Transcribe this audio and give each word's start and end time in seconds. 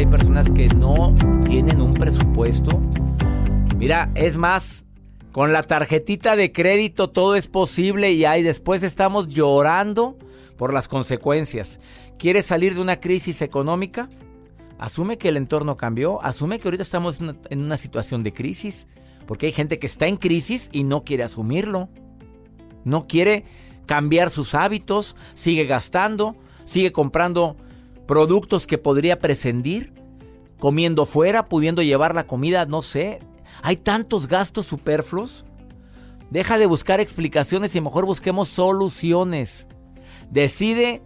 Hay 0.00 0.06
personas 0.06 0.50
que 0.50 0.66
no 0.68 1.14
tienen 1.46 1.82
un 1.82 1.92
presupuesto. 1.92 2.80
Mira, 3.76 4.10
es 4.14 4.38
más, 4.38 4.86
con 5.30 5.52
la 5.52 5.62
tarjetita 5.62 6.36
de 6.36 6.52
crédito 6.52 7.10
todo 7.10 7.36
es 7.36 7.48
posible 7.48 8.10
y 8.10 8.24
ahí 8.24 8.42
después 8.42 8.82
estamos 8.82 9.28
llorando 9.28 10.16
por 10.56 10.72
las 10.72 10.88
consecuencias. 10.88 11.80
¿Quieres 12.18 12.46
salir 12.46 12.74
de 12.76 12.80
una 12.80 12.98
crisis 12.98 13.42
económica? 13.42 14.08
Asume 14.78 15.18
que 15.18 15.28
el 15.28 15.36
entorno 15.36 15.76
cambió, 15.76 16.22
asume 16.22 16.58
que 16.60 16.68
ahorita 16.68 16.82
estamos 16.82 17.20
en 17.20 17.60
una 17.60 17.76
situación 17.76 18.22
de 18.22 18.32
crisis, 18.32 18.88
porque 19.26 19.46
hay 19.46 19.52
gente 19.52 19.78
que 19.78 19.86
está 19.86 20.06
en 20.06 20.16
crisis 20.16 20.70
y 20.72 20.82
no 20.82 21.04
quiere 21.04 21.24
asumirlo. 21.24 21.90
No 22.84 23.06
quiere 23.06 23.44
cambiar 23.84 24.30
sus 24.30 24.54
hábitos, 24.54 25.14
sigue 25.34 25.66
gastando, 25.66 26.36
sigue 26.64 26.90
comprando 26.90 27.58
productos 28.10 28.66
que 28.66 28.76
podría 28.76 29.20
prescindir, 29.20 29.94
comiendo 30.58 31.06
fuera, 31.06 31.48
pudiendo 31.48 31.80
llevar 31.80 32.12
la 32.12 32.26
comida, 32.26 32.66
no 32.66 32.82
sé. 32.82 33.20
Hay 33.62 33.76
tantos 33.76 34.26
gastos 34.26 34.66
superfluos. 34.66 35.44
Deja 36.28 36.58
de 36.58 36.66
buscar 36.66 36.98
explicaciones 36.98 37.76
y 37.76 37.80
mejor 37.80 38.06
busquemos 38.06 38.48
soluciones. 38.48 39.68
Decide 40.28 41.04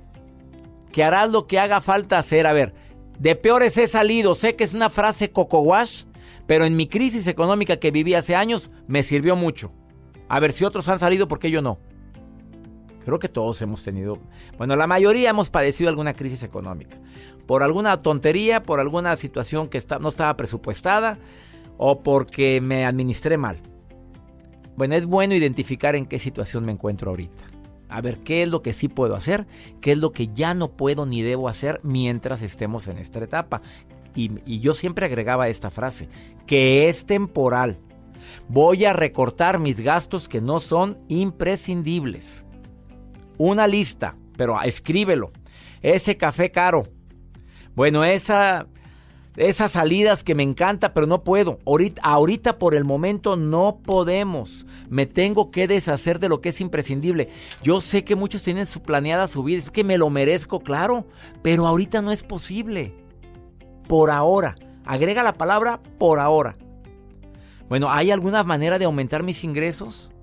que 0.92 1.04
harás 1.04 1.30
lo 1.30 1.46
que 1.46 1.58
haga 1.58 1.82
falta 1.82 2.16
hacer. 2.16 2.46
A 2.46 2.54
ver, 2.54 2.72
de 3.18 3.36
peores 3.36 3.76
he 3.76 3.86
salido. 3.86 4.34
Sé 4.34 4.56
que 4.56 4.64
es 4.64 4.72
una 4.72 4.88
frase 4.88 5.30
coco 5.30 5.60
wash, 5.60 6.04
pero 6.46 6.64
en 6.64 6.74
mi 6.74 6.88
crisis 6.88 7.26
económica 7.26 7.76
que 7.76 7.90
viví 7.90 8.14
hace 8.14 8.34
años 8.34 8.70
me 8.86 9.02
sirvió 9.02 9.36
mucho. 9.36 9.74
A 10.30 10.40
ver 10.40 10.54
si 10.54 10.64
otros 10.64 10.88
han 10.88 11.00
salido, 11.00 11.28
¿por 11.28 11.38
qué 11.38 11.50
yo 11.50 11.60
no? 11.60 11.78
Creo 13.04 13.18
que 13.18 13.28
todos 13.28 13.60
hemos 13.60 13.82
tenido, 13.82 14.18
bueno, 14.56 14.76
la 14.76 14.86
mayoría 14.86 15.30
hemos 15.30 15.50
padecido 15.50 15.90
alguna 15.90 16.14
crisis 16.14 16.42
económica. 16.42 16.98
Por 17.46 17.62
alguna 17.62 17.98
tontería, 17.98 18.62
por 18.62 18.80
alguna 18.80 19.16
situación 19.16 19.68
que 19.68 19.82
no 20.00 20.08
estaba 20.08 20.36
presupuestada 20.36 21.18
o 21.76 22.02
porque 22.02 22.60
me 22.60 22.86
administré 22.86 23.36
mal. 23.36 23.58
Bueno, 24.76 24.94
es 24.94 25.06
bueno 25.06 25.34
identificar 25.34 25.94
en 25.94 26.06
qué 26.06 26.18
situación 26.18 26.64
me 26.64 26.72
encuentro 26.72 27.10
ahorita. 27.10 27.44
A 27.90 28.00
ver 28.00 28.18
qué 28.20 28.42
es 28.42 28.48
lo 28.48 28.62
que 28.62 28.72
sí 28.72 28.88
puedo 28.88 29.14
hacer, 29.14 29.46
qué 29.80 29.92
es 29.92 29.98
lo 29.98 30.12
que 30.12 30.28
ya 30.28 30.54
no 30.54 30.72
puedo 30.72 31.04
ni 31.04 31.22
debo 31.22 31.48
hacer 31.48 31.80
mientras 31.82 32.42
estemos 32.42 32.88
en 32.88 32.96
esta 32.96 33.22
etapa. 33.22 33.60
Y, 34.14 34.30
y 34.46 34.60
yo 34.60 34.72
siempre 34.72 35.04
agregaba 35.04 35.48
esta 35.48 35.70
frase, 35.70 36.08
que 36.46 36.88
es 36.88 37.04
temporal. 37.04 37.78
Voy 38.48 38.86
a 38.86 38.94
recortar 38.94 39.58
mis 39.58 39.80
gastos 39.80 40.28
que 40.28 40.40
no 40.40 40.58
son 40.58 40.98
imprescindibles 41.08 42.43
una 43.38 43.66
lista, 43.66 44.16
pero 44.36 44.60
escríbelo. 44.62 45.32
Ese 45.82 46.16
café 46.16 46.50
caro. 46.50 46.88
Bueno, 47.74 48.04
esa, 48.04 48.66
esas 49.36 49.72
salidas 49.72 50.22
que 50.22 50.34
me 50.34 50.44
encanta, 50.44 50.94
pero 50.94 51.06
no 51.06 51.24
puedo. 51.24 51.58
Ahorita, 52.02 52.58
por 52.58 52.74
el 52.74 52.84
momento 52.84 53.36
no 53.36 53.80
podemos. 53.84 54.64
Me 54.88 55.06
tengo 55.06 55.50
que 55.50 55.66
deshacer 55.66 56.20
de 56.20 56.28
lo 56.28 56.40
que 56.40 56.50
es 56.50 56.60
imprescindible. 56.60 57.28
Yo 57.62 57.80
sé 57.80 58.04
que 58.04 58.14
muchos 58.14 58.42
tienen 58.42 58.66
su 58.66 58.80
planeada 58.82 59.26
su 59.26 59.42
vida, 59.42 59.58
es 59.58 59.70
que 59.70 59.84
me 59.84 59.98
lo 59.98 60.08
merezco, 60.08 60.60
claro, 60.60 61.06
pero 61.42 61.66
ahorita 61.66 62.00
no 62.00 62.12
es 62.12 62.22
posible. 62.22 62.94
Por 63.88 64.10
ahora. 64.10 64.54
Agrega 64.86 65.22
la 65.22 65.34
palabra 65.34 65.80
por 65.98 66.20
ahora. 66.20 66.56
Bueno, 67.68 67.90
¿hay 67.90 68.10
alguna 68.10 68.44
manera 68.44 68.78
de 68.78 68.84
aumentar 68.84 69.22
mis 69.22 69.42
ingresos? 69.42 70.13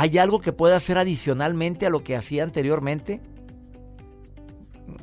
¿Hay 0.00 0.16
algo 0.16 0.40
que 0.40 0.52
pueda 0.52 0.76
hacer 0.76 0.96
adicionalmente 0.96 1.84
a 1.84 1.90
lo 1.90 2.04
que 2.04 2.14
hacía 2.14 2.44
anteriormente? 2.44 3.20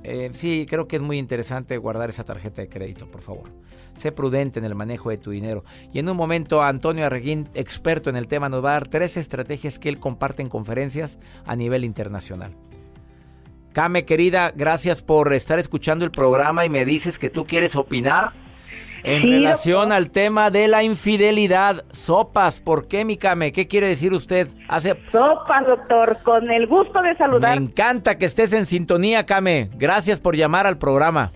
Eh, 0.04 0.30
sí, 0.32 0.66
creo 0.70 0.88
que 0.88 0.96
es 0.96 1.02
muy 1.02 1.18
interesante 1.18 1.76
guardar 1.78 2.10
esa 2.10 2.24
tarjeta 2.24 2.62
de 2.62 2.70
crédito, 2.70 3.12
por 3.12 3.20
favor. 3.20 3.50
Sé 3.98 4.14
prudente 4.14 4.58
en 4.58 4.64
el 4.64 4.74
manejo 4.74 5.10
de 5.10 5.18
tu 5.18 5.32
dinero. 5.32 5.66
Y 5.92 6.00
en 6.00 6.08
un 6.08 6.16
momento, 6.16 6.64
Antonio 6.64 7.06
Arreguín, 7.06 7.50
experto 7.56 8.10
en 8.10 8.16
el 8.16 8.28
tema, 8.28 8.48
nos 8.48 8.64
va 8.64 8.70
a 8.70 8.74
dar 8.76 8.88
tres 8.88 9.18
estrategias 9.18 9.80
que 9.80 9.90
él 9.90 10.00
comparte 10.00 10.42
en 10.42 10.48
conferencias 10.48 11.20
a 11.46 11.58
nivel 11.58 11.84
internacional. 11.84 12.56
Kame, 13.74 14.06
querida, 14.06 14.54
gracias 14.56 15.02
por 15.02 15.34
estar 15.34 15.60
escuchando 15.60 16.06
el 16.06 16.12
programa 16.12 16.64
y 16.64 16.70
me 16.70 16.86
dices 16.86 17.18
que 17.18 17.30
tú 17.30 17.46
quieres 17.46 17.76
opinar 17.76 18.32
en 19.06 19.24
relación 19.24 19.92
al 19.92 20.10
tema 20.10 20.50
de 20.50 20.68
la 20.68 20.84
infidelidad, 20.84 21.84
sopas, 21.92 22.60
¿por 22.60 22.88
qué, 22.88 23.06
mi 23.06 23.18
Came? 23.18 23.52
¿Qué 23.52 23.68
quiere 23.68 23.88
decir 23.88 24.14
usted? 24.14 24.48
Hace... 24.68 24.96
Sopas, 25.12 25.66
doctor, 25.68 26.18
con 26.24 26.50
el 26.50 26.68
gusto 26.68 27.02
de 27.02 27.16
saludar. 27.16 27.60
Me 27.60 27.66
encanta 27.66 28.18
que 28.18 28.26
estés 28.26 28.54
en 28.54 28.66
sintonía, 28.66 29.26
Came. 29.26 29.70
Gracias 29.76 30.20
por 30.20 30.36
llamar 30.36 30.66
al 30.66 30.78
programa. 30.78 31.32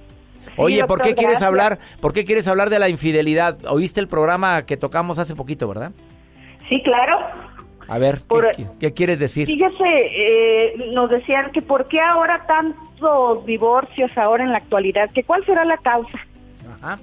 Oye, 0.58 0.84
¿por 0.86 1.02
qué 1.02 1.16
quieres 1.16 1.42
hablar? 1.42 1.80
¿Por 2.02 2.12
qué 2.12 2.26
quieres 2.26 2.48
hablar 2.48 2.70
de 2.70 2.80
la 2.80 2.90
infidelidad? 2.90 3.58
Oíste 3.70 4.00
el 4.02 4.08
programa 4.08 4.66
que 4.66 4.76
tocamos 4.76 5.20
hace 5.20 5.36
poquito, 5.36 5.68
¿verdad? 5.68 5.92
Sí, 6.68 6.82
claro. 6.84 7.18
A 7.88 7.98
ver, 7.98 8.20
¿qué, 8.80 8.94
quieres 8.94 9.20
decir? 9.20 9.48
Fíjese, 9.48 9.84
eh, 9.84 10.92
nos 10.94 11.10
decían 11.10 11.52
que 11.52 11.62
por 11.62 11.88
qué 11.88 12.00
ahora 12.00 12.46
tantos 12.46 13.46
divorcios 13.46 14.16
ahora 14.16 14.44
en 14.44 14.52
la 14.52 14.58
actualidad, 14.58 15.10
que 15.12 15.24
cuál 15.24 15.44
será 15.46 15.66
la 15.66 15.78
causa. 15.78 16.20
Ajá. 16.82 16.96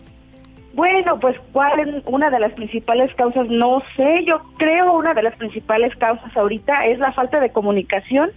Bueno, 0.76 1.18
pues 1.18 1.34
cuál 1.52 1.80
es 1.80 2.04
una 2.04 2.28
de 2.28 2.38
las 2.38 2.52
principales 2.52 3.12
causas, 3.14 3.48
no 3.48 3.82
sé, 3.96 4.24
yo 4.26 4.42
creo 4.58 4.92
una 4.92 5.14
de 5.14 5.22
las 5.22 5.34
principales 5.36 5.96
causas 5.96 6.36
ahorita 6.36 6.84
es 6.84 6.98
la 6.98 7.12
falta 7.12 7.40
de 7.40 7.50
comunicación 7.50 8.30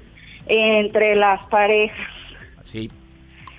entre 0.48 1.18
las 1.18 1.46
parejas. 1.48 2.08
Sí. 2.64 2.90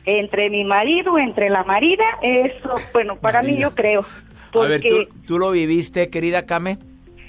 Entre 0.06 0.48
mi 0.48 0.64
marido, 0.64 1.18
entre 1.18 1.50
la 1.50 1.62
marida, 1.62 2.04
eso, 2.22 2.74
bueno, 2.94 3.16
para 3.16 3.42
mí 3.42 3.58
yo 3.58 3.74
creo. 3.74 4.06
A 4.54 4.66
ver, 4.66 4.80
¿tú, 5.26 5.38
lo 5.38 5.50
viviste, 5.50 6.08
querida 6.08 6.46
Kame? 6.46 6.78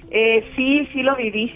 Eh, 0.10 0.50
sí, 0.56 0.88
sí 0.94 1.04
lo 1.04 1.18
viví. 1.18 1.54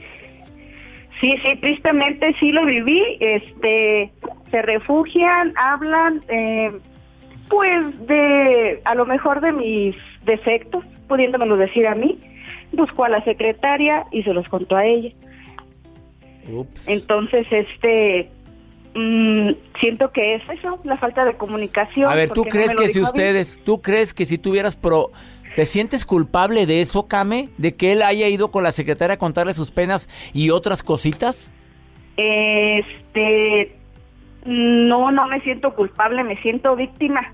Sí, 1.22 1.36
sí, 1.42 1.56
tristemente 1.62 2.36
sí 2.42 2.52
lo 2.52 2.66
viví. 2.66 3.02
Este, 3.22 4.12
se 4.52 4.62
refugian, 4.62 5.54
hablan, 5.56 6.22
eh, 6.28 6.74
pues 7.50 8.08
de, 8.08 8.82
a 8.86 8.96
lo 8.96 9.06
mejor 9.06 9.42
de 9.42 9.52
mis 9.52 9.96
defectos, 10.26 10.84
pudiéndomelo 11.08 11.58
decir 11.58 11.88
a 11.88 11.96
mí. 11.96 12.20
Buscó 12.72 13.06
a 13.06 13.10
la 13.10 13.24
secretaria 13.24 14.06
y 14.12 14.24
se 14.24 14.34
los 14.34 14.48
contó 14.50 14.76
a 14.76 14.86
ella. 14.86 15.12
Entonces, 16.88 17.48
este, 17.50 18.30
mm, 18.94 19.52
siento 19.80 20.12
que 20.12 20.36
es 20.36 20.44
eso, 20.50 20.80
la 20.84 20.98
falta 20.98 21.26
de 21.26 21.36
comunicación. 21.38 22.10
A 22.10 22.16
ver, 22.16 22.30
¿tú 22.30 22.44
crees 22.44 22.76
que 22.76 22.90
si 22.90 23.02
ustedes, 23.02 23.62
tú 23.64 23.82
crees 23.82 24.14
que 24.14 24.26
si 24.26 24.38
tuvieras 24.38 24.76
pro, 24.76 25.12
¿te 25.56 25.66
sientes 25.66 26.06
culpable 26.06 26.66
de 26.66 26.82
eso, 26.82 27.08
Kame? 27.08 27.50
¿De 27.58 27.76
que 27.76 27.94
él 27.94 28.02
haya 28.02 28.28
ido 28.28 28.52
con 28.52 28.64
la 28.64 28.72
secretaria 28.72 29.16
a 29.16 29.18
contarle 29.18 29.54
sus 29.54 29.72
penas 29.72 30.10
y 30.34 30.50
otras 30.50 30.84
cositas? 30.84 31.52
Este, 32.18 33.76
no, 34.46 35.12
no 35.12 35.28
me 35.28 35.42
siento 35.42 35.74
culpable, 35.74 36.24
me 36.24 36.38
siento 36.42 36.76
víctima. 36.76 37.34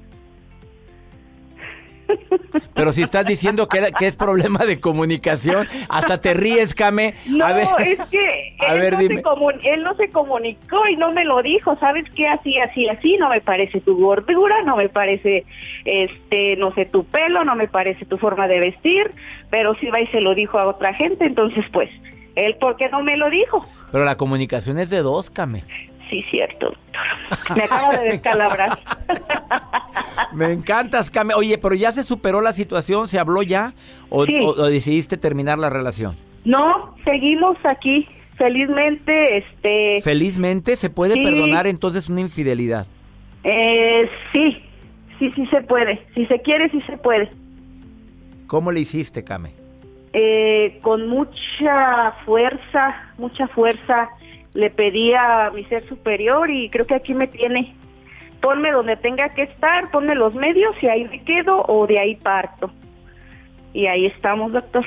Pero 2.73 2.91
si 2.91 3.03
estás 3.03 3.25
diciendo 3.25 3.67
que, 3.67 3.91
que, 3.97 4.07
es 4.07 4.15
problema 4.15 4.65
de 4.65 4.79
comunicación, 4.79 5.67
hasta 5.89 6.19
te 6.19 6.33
ríes, 6.33 6.75
Came. 6.75 7.13
No, 7.27 7.47
es 7.77 7.99
que 8.09 8.55
él, 8.67 9.21
no 9.23 9.35
Se 9.49 9.69
él 9.69 9.83
no 9.83 9.95
se 9.95 10.09
comunicó 10.09 10.87
y 10.87 10.95
no 10.95 11.11
me 11.11 11.25
lo 11.25 11.41
dijo. 11.41 11.77
¿Sabes 11.77 12.05
qué? 12.15 12.27
Así, 12.27 12.57
así, 12.59 12.87
así. 12.87 13.17
No 13.17 13.29
me 13.29 13.41
parece 13.41 13.81
tu 13.81 13.97
gordura, 13.97 14.63
no 14.63 14.77
me 14.77 14.89
parece, 14.89 15.45
este, 15.85 16.55
no 16.57 16.73
sé, 16.73 16.85
tu 16.85 17.05
pelo, 17.05 17.43
no 17.43 17.55
me 17.55 17.67
parece 17.67 18.05
tu 18.05 18.17
forma 18.17 18.47
de 18.47 18.59
vestir. 18.59 19.11
Pero 19.49 19.75
si 19.75 19.87
va 19.87 20.01
y 20.01 20.07
se 20.07 20.21
lo 20.21 20.35
dijo 20.35 20.59
a 20.59 20.67
otra 20.67 20.93
gente, 20.93 21.25
entonces, 21.25 21.65
pues, 21.71 21.89
él, 22.35 22.55
¿por 22.55 22.77
qué 22.77 22.89
no 22.89 23.03
me 23.03 23.17
lo 23.17 23.29
dijo? 23.29 23.65
Pero 23.91 24.05
la 24.05 24.15
comunicación 24.15 24.79
es 24.79 24.89
de 24.89 25.01
dos, 25.01 25.29
Came. 25.29 25.63
Sí, 26.11 26.25
cierto, 26.29 26.65
doctor. 26.65 27.57
Me 27.57 27.63
acabo 27.63 27.93
de 27.93 28.03
descalabrar. 28.11 28.77
Me 30.33 30.51
encantas, 30.51 31.09
Came. 31.09 31.33
Oye, 31.33 31.57
pero 31.57 31.73
ya 31.73 31.93
se 31.93 32.03
superó 32.03 32.41
la 32.41 32.51
situación, 32.51 33.07
¿se 33.07 33.17
habló 33.17 33.41
ya? 33.43 33.73
¿O, 34.09 34.25
decidiste 34.25 35.15
terminar 35.15 35.57
la 35.57 35.69
relación? 35.69 36.17
No, 36.43 36.95
seguimos 37.05 37.57
aquí. 37.63 38.07
Felizmente, 38.35 39.37
este... 39.37 40.01
¿Felizmente 40.01 40.75
se 40.75 40.89
puede 40.89 41.15
perdonar 41.21 41.67
entonces 41.67 42.09
una 42.09 42.21
infidelidad? 42.21 42.87
Eh, 43.43 44.09
sí, 44.33 44.61
sí, 45.17 45.31
sí 45.35 45.45
se 45.47 45.61
puede. 45.61 46.05
Si 46.13 46.25
se 46.25 46.41
quiere, 46.41 46.69
sí 46.71 46.81
se 46.87 46.97
puede. 46.97 47.31
¿Cómo 48.47 48.71
le 48.71 48.81
hiciste, 48.81 49.23
Came? 49.23 49.53
Eh, 50.13 50.79
con 50.81 51.07
mucha 51.07 52.13
fuerza, 52.25 53.13
mucha 53.17 53.47
fuerza 53.47 54.09
le 54.53 54.69
pedí 54.69 55.13
a 55.13 55.51
mi 55.53 55.63
ser 55.65 55.87
superior 55.87 56.49
y 56.49 56.69
creo 56.69 56.85
que 56.85 56.95
aquí 56.95 57.13
me 57.13 57.27
tiene. 57.27 57.75
Ponme 58.41 58.71
donde 58.71 58.97
tenga 58.97 59.29
que 59.33 59.43
estar, 59.43 59.91
ponme 59.91 60.15
los 60.15 60.33
medios 60.33 60.75
y 60.81 60.87
ahí 60.87 61.05
me 61.05 61.23
quedo 61.23 61.63
o 61.67 61.85
de 61.87 61.99
ahí 61.99 62.15
parto. 62.15 62.71
Y 63.73 63.87
ahí 63.87 64.07
estamos, 64.07 64.51
doctor. 64.51 64.85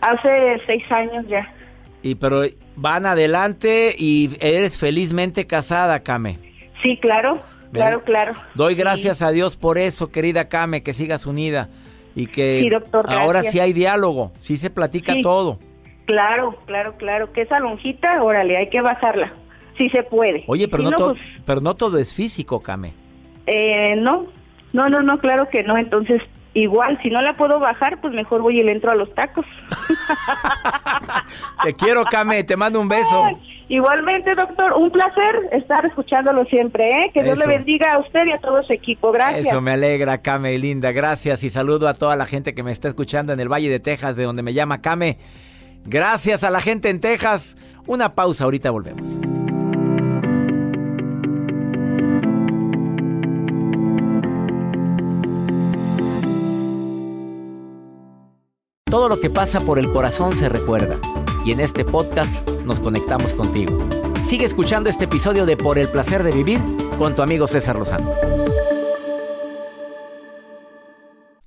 Hace 0.00 0.60
seis 0.66 0.84
años 0.90 1.26
ya. 1.26 1.52
Y 2.02 2.16
pero 2.16 2.42
van 2.76 3.06
adelante 3.06 3.94
y 3.98 4.36
eres 4.40 4.78
felizmente 4.78 5.46
casada, 5.46 6.00
Kame. 6.00 6.38
Sí, 6.82 6.98
claro, 6.98 7.40
claro, 7.72 8.02
claro. 8.02 8.34
Doy 8.54 8.74
gracias 8.74 9.22
a 9.22 9.30
Dios 9.30 9.56
por 9.56 9.78
eso, 9.78 10.10
querida 10.12 10.50
Kame, 10.50 10.82
que 10.82 10.92
sigas 10.92 11.26
unida 11.26 11.70
y 12.14 12.26
que 12.26 12.70
ahora 13.08 13.42
sí 13.42 13.58
hay 13.58 13.72
diálogo, 13.72 14.32
sí 14.38 14.58
se 14.58 14.68
platica 14.70 15.14
todo. 15.22 15.58
Claro, 16.06 16.56
claro, 16.66 16.96
claro. 16.96 17.32
Que 17.32 17.42
esa 17.42 17.58
lonjita, 17.60 18.22
órale, 18.22 18.56
hay 18.56 18.68
que 18.68 18.80
bajarla. 18.80 19.32
Si 19.78 19.88
se 19.90 20.02
puede. 20.02 20.44
Oye, 20.46 20.68
pero, 20.68 20.84
no, 20.84 20.92
todo, 20.92 21.14
pues, 21.14 21.24
pero 21.44 21.60
no 21.60 21.74
todo 21.74 21.98
es 21.98 22.14
físico, 22.14 22.60
Kame. 22.60 22.92
Eh, 23.46 23.96
no, 23.96 24.26
no, 24.72 24.88
no, 24.88 25.02
no, 25.02 25.18
claro 25.18 25.48
que 25.50 25.62
no. 25.62 25.76
Entonces, 25.76 26.22
igual, 26.52 26.98
si 27.02 27.10
no 27.10 27.20
la 27.20 27.36
puedo 27.36 27.58
bajar, 27.58 28.00
pues 28.00 28.14
mejor 28.14 28.42
voy 28.42 28.60
y 28.60 28.62
le 28.62 28.72
entro 28.72 28.92
a 28.92 28.94
los 28.94 29.12
tacos. 29.14 29.44
te 31.64 31.74
quiero, 31.74 32.04
Kame, 32.04 32.44
te 32.44 32.56
mando 32.56 32.80
un 32.80 32.88
beso. 32.88 33.24
igualmente, 33.68 34.34
doctor, 34.36 34.74
un 34.74 34.90
placer 34.90 35.48
estar 35.52 35.84
escuchándolo 35.86 36.44
siempre, 36.44 36.88
¿eh? 36.90 37.10
Que 37.12 37.24
Dios 37.24 37.36
le 37.36 37.46
bendiga 37.48 37.94
a 37.94 37.98
usted 37.98 38.26
y 38.26 38.32
a 38.32 38.38
todo 38.38 38.62
su 38.62 38.72
equipo. 38.72 39.10
Gracias. 39.10 39.46
Eso 39.46 39.60
me 39.60 39.72
alegra, 39.72 40.18
Kame, 40.18 40.56
linda. 40.58 40.92
Gracias 40.92 41.42
y 41.42 41.50
saludo 41.50 41.88
a 41.88 41.94
toda 41.94 42.14
la 42.14 42.26
gente 42.26 42.54
que 42.54 42.62
me 42.62 42.70
está 42.70 42.86
escuchando 42.86 43.32
en 43.32 43.40
el 43.40 43.48
Valle 43.48 43.68
de 43.68 43.80
Texas, 43.80 44.14
de 44.14 44.22
donde 44.22 44.42
me 44.42 44.54
llama 44.54 44.82
Kame. 44.82 45.18
Gracias 45.84 46.44
a 46.44 46.50
la 46.50 46.60
gente 46.60 46.88
en 46.88 47.00
Texas. 47.00 47.56
Una 47.86 48.14
pausa, 48.14 48.44
ahorita 48.44 48.70
volvemos. 48.70 49.06
Todo 58.84 59.08
lo 59.08 59.20
que 59.20 59.28
pasa 59.28 59.60
por 59.60 59.78
el 59.78 59.92
corazón 59.92 60.36
se 60.36 60.48
recuerda 60.48 60.98
y 61.44 61.52
en 61.52 61.60
este 61.60 61.84
podcast 61.84 62.48
nos 62.64 62.80
conectamos 62.80 63.34
contigo. 63.34 63.76
Sigue 64.24 64.46
escuchando 64.46 64.88
este 64.88 65.04
episodio 65.04 65.44
de 65.44 65.56
Por 65.56 65.78
el 65.78 65.88
placer 65.88 66.22
de 66.22 66.30
vivir 66.30 66.60
con 66.96 67.14
tu 67.14 67.20
amigo 67.20 67.46
César 67.46 67.76
Lozano 67.76 68.10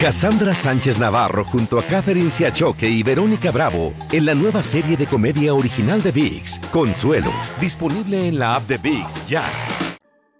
Cassandra 0.00 0.54
Sánchez 0.54 1.00
Navarro 1.00 1.44
junto 1.44 1.76
a 1.76 1.82
Catherine 1.82 2.30
Siachoque 2.30 2.88
y 2.88 3.02
Verónica 3.02 3.50
Bravo 3.50 3.92
en 4.12 4.26
la 4.26 4.34
nueva 4.36 4.62
serie 4.62 4.96
de 4.96 5.08
comedia 5.08 5.54
original 5.54 6.00
de 6.00 6.12
VIX, 6.12 6.60
Consuelo, 6.70 7.32
disponible 7.60 8.28
en 8.28 8.38
la 8.38 8.54
app 8.54 8.62
de 8.68 8.78
VIX 8.78 9.26
ya. 9.26 9.42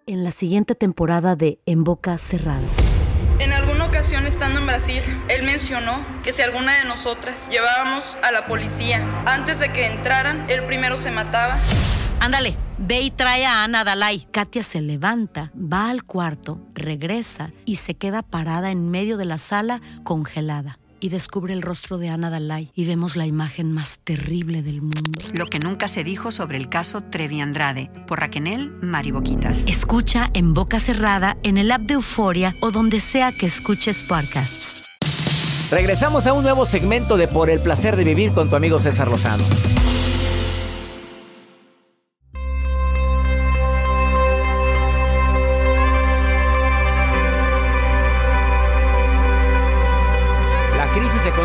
En 0.06 0.22
la 0.22 0.30
siguiente 0.30 0.76
temporada 0.76 1.34
de 1.34 1.58
En 1.66 1.82
Boca 1.82 2.18
Cerrada. 2.18 2.68
En 3.40 3.52
alguna 3.52 3.86
ocasión 3.86 4.28
estando 4.28 4.60
en 4.60 4.66
Brasil, 4.66 5.02
él 5.26 5.44
mencionó 5.44 6.04
que 6.22 6.32
si 6.32 6.40
alguna 6.40 6.78
de 6.78 6.84
nosotras 6.84 7.48
llevábamos 7.48 8.16
a 8.22 8.30
la 8.30 8.46
policía 8.46 9.24
antes 9.26 9.58
de 9.58 9.72
que 9.72 9.86
entraran, 9.86 10.48
él 10.48 10.62
primero 10.66 10.98
se 10.98 11.10
mataba. 11.10 11.58
Ándale 12.20 12.67
Ve 12.78 13.02
y 13.02 13.10
trae 13.10 13.44
a 13.44 13.64
Ana 13.64 13.82
Dalai. 13.82 14.26
Katia 14.30 14.62
se 14.62 14.80
levanta, 14.80 15.50
va 15.54 15.90
al 15.90 16.04
cuarto, 16.04 16.60
regresa 16.74 17.52
y 17.64 17.76
se 17.76 17.94
queda 17.94 18.22
parada 18.22 18.70
en 18.70 18.90
medio 18.90 19.16
de 19.16 19.24
la 19.24 19.38
sala 19.38 19.80
congelada 20.04 20.78
y 21.00 21.08
descubre 21.10 21.52
el 21.52 21.62
rostro 21.62 21.98
de 21.98 22.08
Ana 22.08 22.30
Dalai 22.30 22.70
y 22.74 22.84
vemos 22.84 23.16
la 23.16 23.26
imagen 23.26 23.72
más 23.72 24.00
terrible 24.00 24.62
del 24.62 24.80
mundo. 24.80 25.18
Lo 25.34 25.46
que 25.46 25.58
nunca 25.58 25.88
se 25.88 26.04
dijo 26.04 26.30
sobre 26.30 26.56
el 26.56 26.68
caso 26.68 27.00
Trevi 27.00 27.40
Andrade 27.40 27.90
por 28.06 28.20
Raquel 28.20 28.70
Mariboquitas. 28.80 29.58
Escucha 29.66 30.30
en 30.34 30.54
boca 30.54 30.78
cerrada 30.80 31.36
en 31.42 31.58
el 31.58 31.70
app 31.72 31.82
de 31.82 31.94
Euforia 31.94 32.54
o 32.60 32.70
donde 32.70 33.00
sea 33.00 33.32
que 33.32 33.46
escuches 33.46 34.04
podcasts. 34.04 34.84
Regresamos 35.70 36.26
a 36.26 36.32
un 36.32 36.42
nuevo 36.42 36.64
segmento 36.64 37.16
de 37.16 37.28
Por 37.28 37.50
el 37.50 37.60
placer 37.60 37.96
de 37.96 38.04
vivir 38.04 38.32
con 38.32 38.48
tu 38.48 38.56
amigo 38.56 38.78
César 38.80 39.08
Lozano. 39.08 39.44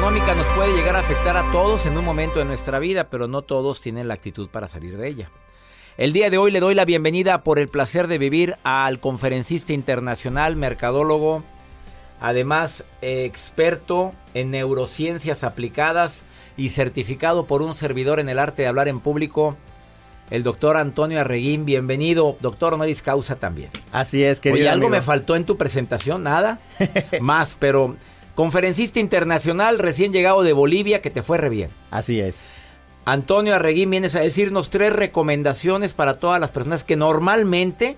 Nos 0.01 0.49
puede 0.49 0.73
llegar 0.73 0.95
a 0.95 0.99
afectar 0.99 1.37
a 1.37 1.51
todos 1.51 1.85
en 1.85 1.95
un 1.95 2.03
momento 2.03 2.39
de 2.39 2.45
nuestra 2.45 2.79
vida, 2.79 3.09
pero 3.09 3.27
no 3.27 3.43
todos 3.43 3.79
tienen 3.79 4.07
la 4.07 4.15
actitud 4.15 4.49
para 4.49 4.67
salir 4.67 4.97
de 4.97 5.07
ella. 5.07 5.29
El 5.97 6.13
día 6.13 6.31
de 6.31 6.39
hoy 6.39 6.49
le 6.49 6.59
doy 6.59 6.73
la 6.73 6.85
bienvenida 6.85 7.43
por 7.43 7.59
el 7.59 7.67
placer 7.67 8.07
de 8.07 8.17
vivir 8.17 8.55
al 8.63 8.99
conferencista 8.99 9.71
internacional, 9.71 10.55
mercadólogo, 10.55 11.43
además 12.19 12.85
experto 13.01 14.13
en 14.33 14.49
neurociencias 14.49 15.43
aplicadas 15.43 16.23
y 16.57 16.69
certificado 16.69 17.45
por 17.45 17.61
un 17.61 17.75
servidor 17.75 18.19
en 18.19 18.29
el 18.29 18.39
arte 18.39 18.63
de 18.63 18.69
hablar 18.69 18.87
en 18.87 18.99
público, 18.99 19.55
el 20.31 20.41
doctor 20.41 20.75
Antonio 20.75 21.19
Arreguín. 21.19 21.65
Bienvenido, 21.65 22.35
doctor 22.41 22.73
honoris 22.73 23.03
causa 23.03 23.35
también. 23.35 23.69
Así 23.91 24.23
es, 24.23 24.39
querido. 24.39 24.61
Oye, 24.61 24.69
algo 24.69 24.89
me 24.89 25.01
faltó 25.01 25.35
en 25.35 25.43
tu 25.43 25.55
presentación, 25.55 26.23
nada 26.23 26.59
más, 27.21 27.55
pero 27.59 27.95
conferencista 28.35 28.99
internacional 28.99 29.79
recién 29.79 30.13
llegado 30.13 30.43
de 30.43 30.53
Bolivia 30.53 31.01
que 31.01 31.09
te 31.09 31.23
fue 31.23 31.37
re 31.37 31.49
bien. 31.49 31.69
Así 31.91 32.19
es. 32.19 32.41
Antonio 33.05 33.55
Arreguín, 33.55 33.89
vienes 33.89 34.15
a 34.15 34.21
decirnos 34.21 34.69
tres 34.69 34.93
recomendaciones 34.93 35.93
para 35.93 36.19
todas 36.19 36.39
las 36.39 36.51
personas 36.51 36.83
que 36.83 36.95
normalmente, 36.95 37.97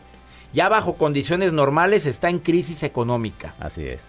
ya 0.52 0.68
bajo 0.68 0.96
condiciones 0.96 1.54
normales, 1.54 2.06
está 2.06 2.30
en 2.30 2.40
crisis 2.40 2.82
económica. 2.82 3.54
Así 3.60 3.86
es. 3.86 4.06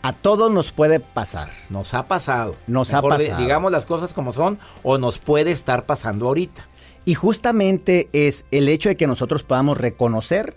A 0.00 0.12
todos 0.12 0.50
nos 0.50 0.72
puede 0.72 1.00
pasar. 1.00 1.50
Nos 1.68 1.92
ha 1.92 2.06
pasado. 2.06 2.56
Nos 2.66 2.94
ha 2.94 3.02
pasado. 3.02 3.38
digamos 3.38 3.72
las 3.72 3.84
cosas 3.84 4.14
como 4.14 4.32
son 4.32 4.58
o 4.82 4.96
nos 4.96 5.18
puede 5.18 5.50
estar 5.50 5.84
pasando 5.84 6.26
ahorita. 6.28 6.68
Y 7.04 7.14
justamente 7.14 8.08
es 8.12 8.46
el 8.50 8.68
hecho 8.68 8.88
de 8.88 8.96
que 8.96 9.06
nosotros 9.06 9.42
podamos 9.42 9.78
reconocer 9.78 10.54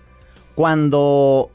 cuando 0.55 1.49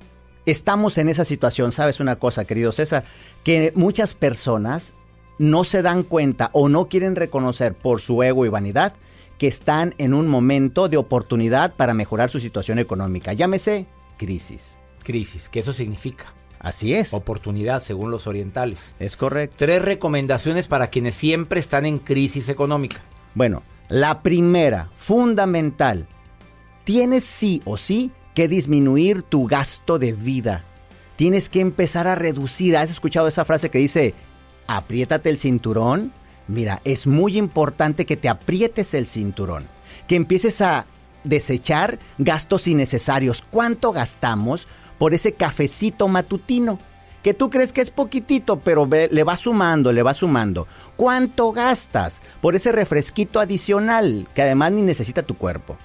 estamos 0.47 0.97
en 0.99 1.09
esa 1.09 1.25
situación. 1.25 1.73
¿Sabes 1.73 2.01
una 2.01 2.17
cosa, 2.17 2.45
querido 2.45 2.73
César? 2.73 3.05
Que 3.45 3.73
muchas 3.75 4.15
personas 4.15 4.93
no 5.39 5.65
se 5.65 5.83
dan 5.83 6.03
cuenta 6.03 6.51
o 6.53 6.69
no 6.69 6.89
quieren 6.89 7.17
reconocer 7.17 7.75
por 7.75 8.01
su 8.01 8.23
ego 8.23 8.47
y 8.47 8.49
vanidad 8.49 8.95
que 9.39 9.49
están 9.49 9.95
en 9.99 10.15
un 10.15 10.29
momento 10.29 10.89
de 10.89 10.97
oportunidad 10.97 11.75
para 11.75 11.93
mejorar 11.93 12.31
su 12.31 12.41
situación 12.41 12.79
económica. 12.79 13.35
Llámese 13.35 13.87
crisis. 14.17 14.79
Crisis, 15.03 15.49
¿qué 15.49 15.61
eso 15.61 15.73
significa? 15.73 16.33
Así 16.59 16.95
es. 16.95 17.13
Oportunidad, 17.13 17.83
según 17.83 18.11
los 18.11 18.27
orientales. 18.27 18.97
Es 18.99 19.17
correcto. 19.17 19.57
Tres 19.59 19.83
recomendaciones 19.83 20.69
para 20.69 20.89
quienes 20.89 21.15
siempre 21.15 21.61
están 21.61 21.85
en 21.85 21.99
crisis 21.99 22.49
económica. 22.49 23.03
Bueno, 23.35 23.63
la 23.89 24.23
primera, 24.23 24.91
fundamental, 24.97 26.07
tienes 26.85 27.25
sí 27.25 27.63
o 27.67 27.77
sí 27.77 28.11
que 28.37 28.49
disminuir 28.49 29.23
tu 29.23 29.47
gasto 29.47 29.99
de 29.99 30.13
vida. 30.13 30.63
Tienes 31.17 31.49
que 31.49 31.61
empezar 31.61 32.07
a 32.07 32.17
reducir. 32.17 32.77
¿Has 32.77 32.91
escuchado 32.91 33.29
esa 33.29 33.47
frase 33.47 33.71
que 33.71 33.79
dice, 33.79 34.13
apriétate 34.67 35.31
el 35.31 35.39
cinturón? 35.39 36.13
Mira, 36.47 36.83
es 36.85 37.07
muy 37.07 37.39
importante 37.39 38.05
que 38.05 38.19
te 38.19 38.29
aprietes 38.29 38.93
el 38.93 39.07
cinturón, 39.07 39.65
que 40.07 40.17
empieces 40.17 40.61
a 40.61 40.85
desechar 41.25 41.99
gastos 42.19 42.69
innecesarios. 42.69 43.43
¿Cuánto 43.51 43.91
gastamos 43.93 44.69
por 44.99 45.15
ese 45.15 45.33
cafecito 45.33 46.07
matutino? 46.07 46.79
Que 47.23 47.33
tú 47.33 47.49
crees 47.49 47.73
que 47.73 47.81
es 47.81 47.91
poquitito, 47.91 48.61
pero 48.61 48.87
le 48.87 49.25
va 49.25 49.37
sumando, 49.37 49.93
le 49.93 50.03
va 50.03 50.13
sumando. 50.13 50.67
¿Cuánto 50.97 51.53
gastas 51.53 52.21
por 52.43 52.55
ese 52.55 52.71
refresquito 52.71 53.41
adicional 53.41 54.29
que 54.35 54.43
además 54.43 54.73
ni 54.73 54.83
necesita 54.83 55.23
tu 55.23 55.39
cuerpo? 55.39 55.79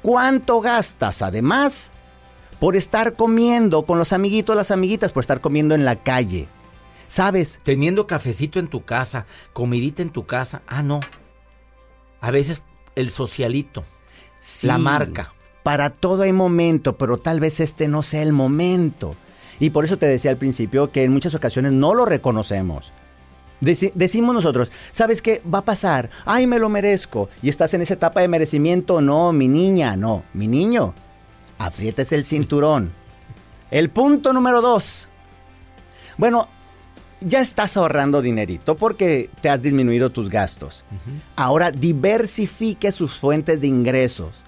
¿Cuánto 0.00 0.62
gastas 0.62 1.20
además 1.20 1.90
por 2.58 2.76
estar 2.76 3.14
comiendo 3.14 3.82
con 3.82 3.98
los 3.98 4.12
amiguitos, 4.12 4.56
las 4.56 4.70
amiguitas, 4.70 5.12
por 5.12 5.22
estar 5.22 5.40
comiendo 5.40 5.74
en 5.74 5.84
la 5.84 5.96
calle? 5.96 6.48
¿Sabes? 7.06 7.60
Teniendo 7.62 8.06
cafecito 8.06 8.58
en 8.58 8.68
tu 8.68 8.84
casa, 8.84 9.26
comidita 9.52 10.02
en 10.02 10.10
tu 10.10 10.26
casa. 10.26 10.62
Ah, 10.66 10.82
no. 10.82 11.00
A 12.20 12.30
veces 12.30 12.62
el 12.96 13.10
socialito, 13.10 13.84
la 14.62 14.78
marca. 14.78 15.32
Para 15.62 15.90
todo 15.90 16.22
hay 16.22 16.32
momento, 16.32 16.96
pero 16.96 17.18
tal 17.18 17.40
vez 17.40 17.60
este 17.60 17.88
no 17.88 18.02
sea 18.02 18.22
el 18.22 18.32
momento. 18.32 19.14
Y 19.60 19.70
por 19.70 19.84
eso 19.84 19.98
te 19.98 20.06
decía 20.06 20.30
al 20.30 20.36
principio 20.36 20.92
que 20.92 21.04
en 21.04 21.12
muchas 21.12 21.34
ocasiones 21.34 21.72
no 21.72 21.94
lo 21.94 22.04
reconocemos. 22.04 22.92
decimos 23.60 24.34
nosotros, 24.34 24.70
¿sabes 24.92 25.22
qué? 25.22 25.42
Va 25.52 25.58
a 25.58 25.64
pasar. 25.64 26.10
Ay, 26.24 26.46
me 26.46 26.58
lo 26.58 26.68
merezco. 26.68 27.28
Y 27.42 27.48
estás 27.48 27.74
en 27.74 27.82
esa 27.82 27.94
etapa 27.94 28.20
de 28.20 28.28
merecimiento. 28.28 29.00
No, 29.00 29.32
mi 29.32 29.48
niña, 29.48 29.96
no. 29.96 30.22
Mi 30.32 30.46
niño, 30.46 30.94
aprietes 31.58 32.12
el 32.12 32.24
cinturón. 32.24 32.92
El 33.70 33.90
punto 33.90 34.32
número 34.32 34.62
dos. 34.62 35.08
Bueno, 36.16 36.48
ya 37.20 37.40
estás 37.40 37.76
ahorrando 37.76 38.22
dinerito 38.22 38.76
porque 38.76 39.28
te 39.40 39.50
has 39.50 39.60
disminuido 39.60 40.10
tus 40.10 40.30
gastos. 40.30 40.84
Ahora 41.36 41.70
diversifique 41.70 42.92
sus 42.92 43.18
fuentes 43.18 43.60
de 43.60 43.66
ingresos 43.66 44.44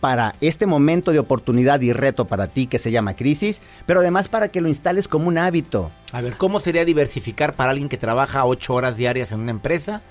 para 0.00 0.34
este 0.40 0.66
momento 0.66 1.12
de 1.12 1.18
oportunidad 1.18 1.80
y 1.80 1.92
reto 1.92 2.26
para 2.26 2.48
ti 2.48 2.66
que 2.66 2.78
se 2.78 2.90
llama 2.90 3.16
crisis, 3.16 3.62
pero 3.86 4.00
además 4.00 4.28
para 4.28 4.48
que 4.48 4.60
lo 4.60 4.68
instales 4.68 5.08
como 5.08 5.28
un 5.28 5.38
hábito. 5.38 5.90
A 6.12 6.20
ver, 6.20 6.36
¿cómo 6.36 6.60
sería 6.60 6.84
diversificar 6.84 7.54
para 7.54 7.70
alguien 7.70 7.88
que 7.88 7.96
trabaja 7.96 8.44
ocho 8.44 8.74
horas 8.74 8.96
diarias 8.98 9.32
en 9.32 9.40
una 9.40 9.50
empresa 9.50 10.02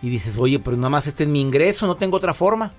y 0.00 0.08
dices, 0.08 0.36
oye, 0.38 0.58
pero 0.58 0.76
nada 0.76 0.88
más 0.88 1.06
este 1.06 1.24
es 1.24 1.28
mi 1.28 1.42
ingreso, 1.42 1.86
no 1.86 1.96
tengo 1.96 2.16
otra 2.16 2.32
forma? 2.32 2.72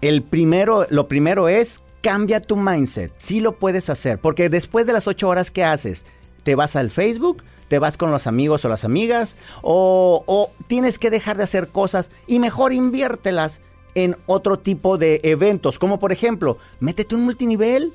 El 0.00 0.22
primero, 0.22 0.86
lo 0.88 1.08
primero 1.08 1.48
es 1.48 1.82
cambia 2.04 2.40
tu 2.40 2.54
mindset. 2.54 3.10
Sí 3.16 3.40
lo 3.40 3.58
puedes 3.58 3.88
hacer, 3.88 4.18
porque 4.18 4.50
después 4.50 4.86
de 4.86 4.92
las 4.92 5.08
ocho 5.08 5.26
horas 5.26 5.50
que 5.50 5.64
haces, 5.64 6.04
te 6.42 6.54
vas 6.54 6.76
al 6.76 6.90
Facebook, 6.90 7.42
te 7.68 7.78
vas 7.78 7.96
con 7.96 8.10
los 8.10 8.26
amigos 8.26 8.62
o 8.66 8.68
las 8.68 8.84
amigas, 8.84 9.36
o, 9.62 10.22
o 10.26 10.50
tienes 10.66 10.98
que 10.98 11.08
dejar 11.08 11.38
de 11.38 11.44
hacer 11.44 11.68
cosas 11.68 12.10
y 12.26 12.40
mejor 12.40 12.74
inviértelas 12.74 13.62
en 13.94 14.18
otro 14.26 14.58
tipo 14.58 14.98
de 14.98 15.20
eventos, 15.24 15.78
como 15.78 15.98
por 15.98 16.12
ejemplo, 16.12 16.58
métete 16.78 17.14
un 17.14 17.24
multinivel. 17.24 17.94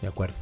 De 0.00 0.06
acuerdo. 0.06 0.36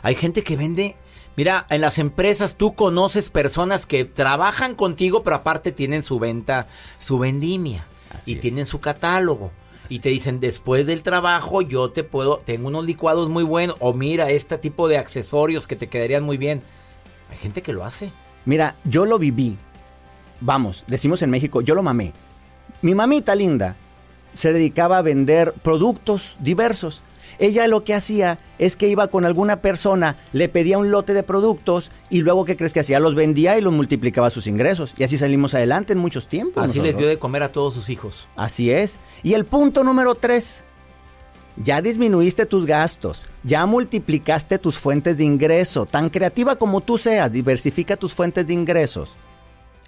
Hay 0.00 0.14
gente 0.14 0.42
que 0.42 0.56
vende, 0.56 0.96
mira, 1.36 1.66
en 1.68 1.82
las 1.82 1.98
empresas 1.98 2.56
tú 2.56 2.74
conoces 2.74 3.28
personas 3.28 3.84
que 3.84 4.06
trabajan 4.06 4.74
contigo, 4.74 5.22
pero 5.22 5.36
aparte 5.36 5.72
tienen 5.72 6.02
su 6.02 6.18
venta, 6.18 6.68
su 6.98 7.18
vendimia 7.18 7.84
y 8.24 8.36
tienen 8.36 8.64
su 8.64 8.80
catálogo. 8.80 9.50
Y 9.88 10.00
te 10.00 10.08
dicen, 10.08 10.40
después 10.40 10.86
del 10.86 11.02
trabajo 11.02 11.62
yo 11.62 11.90
te 11.90 12.04
puedo, 12.04 12.38
tengo 12.38 12.68
unos 12.68 12.84
licuados 12.84 13.28
muy 13.28 13.44
buenos, 13.44 13.76
o 13.80 13.92
mira, 13.92 14.30
este 14.30 14.58
tipo 14.58 14.88
de 14.88 14.98
accesorios 14.98 15.66
que 15.66 15.76
te 15.76 15.88
quedarían 15.88 16.24
muy 16.24 16.36
bien. 16.36 16.62
Hay 17.30 17.38
gente 17.38 17.62
que 17.62 17.72
lo 17.72 17.84
hace. 17.84 18.12
Mira, 18.44 18.76
yo 18.84 19.06
lo 19.06 19.18
viví. 19.18 19.56
Vamos, 20.40 20.84
decimos 20.86 21.22
en 21.22 21.30
México, 21.30 21.60
yo 21.60 21.74
lo 21.74 21.82
mamé. 21.82 22.12
Mi 22.82 22.94
mamita 22.94 23.34
linda 23.34 23.76
se 24.34 24.52
dedicaba 24.52 24.98
a 24.98 25.02
vender 25.02 25.52
productos 25.54 26.36
diversos. 26.40 27.00
Ella 27.38 27.68
lo 27.68 27.84
que 27.84 27.94
hacía 27.94 28.38
es 28.58 28.76
que 28.76 28.88
iba 28.88 29.08
con 29.08 29.24
alguna 29.24 29.60
persona, 29.60 30.16
le 30.32 30.48
pedía 30.48 30.78
un 30.78 30.90
lote 30.90 31.14
de 31.14 31.22
productos 31.22 31.90
y 32.10 32.20
luego, 32.20 32.44
¿qué 32.44 32.56
crees 32.56 32.72
que 32.72 32.80
hacía? 32.80 33.00
Los 33.00 33.14
vendía 33.14 33.58
y 33.58 33.60
los 33.60 33.72
multiplicaba 33.72 34.30
sus 34.30 34.46
ingresos. 34.46 34.94
Y 34.96 35.04
así 35.04 35.18
salimos 35.18 35.54
adelante 35.54 35.92
en 35.92 35.98
muchos 35.98 36.28
tiempos. 36.28 36.64
Así 36.64 36.80
les 36.80 36.96
dio 36.96 37.08
de 37.08 37.18
comer 37.18 37.42
a 37.42 37.52
todos 37.52 37.74
sus 37.74 37.90
hijos. 37.90 38.28
Así 38.36 38.70
es. 38.70 38.98
Y 39.22 39.34
el 39.34 39.44
punto 39.44 39.84
número 39.84 40.14
tres, 40.14 40.64
ya 41.62 41.82
disminuiste 41.82 42.46
tus 42.46 42.66
gastos, 42.66 43.26
ya 43.42 43.66
multiplicaste 43.66 44.58
tus 44.58 44.78
fuentes 44.78 45.16
de 45.16 45.24
ingreso. 45.24 45.86
Tan 45.86 46.10
creativa 46.10 46.56
como 46.56 46.80
tú 46.80 46.98
seas, 46.98 47.30
diversifica 47.32 47.96
tus 47.96 48.14
fuentes 48.14 48.46
de 48.46 48.54
ingresos. 48.54 49.14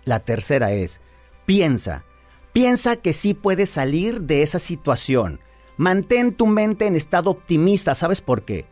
La 0.04 0.20
tercera 0.20 0.72
es, 0.72 1.00
piensa, 1.44 2.04
Piensa 2.52 2.96
que 2.96 3.12
sí 3.12 3.34
puedes 3.34 3.70
salir 3.70 4.22
de 4.22 4.42
esa 4.42 4.58
situación. 4.58 5.38
Mantén 5.78 6.34
tu 6.34 6.46
mente 6.46 6.86
en 6.86 6.96
estado 6.96 7.30
optimista. 7.30 7.94
¿Sabes 7.94 8.20
por 8.20 8.42
qué? 8.42 8.66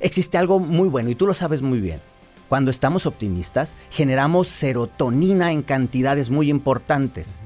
Existe 0.00 0.38
algo 0.38 0.58
muy 0.58 0.88
bueno 0.88 1.10
y 1.10 1.14
tú 1.14 1.26
lo 1.26 1.34
sabes 1.34 1.62
muy 1.62 1.80
bien. 1.80 2.00
Cuando 2.48 2.70
estamos 2.70 3.04
optimistas, 3.04 3.74
generamos 3.90 4.48
serotonina 4.48 5.52
en 5.52 5.62
cantidades 5.62 6.30
muy 6.30 6.48
importantes. 6.48 7.36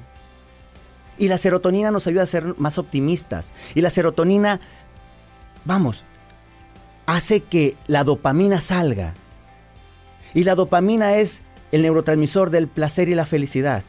Y 1.19 1.29
la 1.29 1.39
serotonina 1.39 1.91
nos 1.91 2.07
ayuda 2.07 2.23
a 2.23 2.27
ser 2.27 2.55
más 2.59 2.79
optimistas. 2.79 3.51
Y 3.75 3.81
la 3.81 3.91
serotonina, 3.91 4.61
vamos, 5.65 6.05
hace 7.07 7.41
que 7.41 7.77
la 7.89 8.05
dopamina 8.05 8.61
salga. 8.61 9.15
Y 10.33 10.45
la 10.45 10.55
dopamina 10.55 11.17
es 11.17 11.43
el 11.73 11.83
neurotransmisor 11.83 12.51
del 12.51 12.69
placer 12.69 13.09
y 13.09 13.17
la 13.17 13.27
felicidad. 13.27 13.83